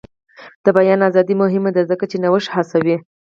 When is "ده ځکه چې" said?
1.75-2.17